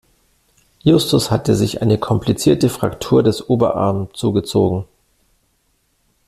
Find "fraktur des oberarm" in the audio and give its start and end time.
2.69-4.09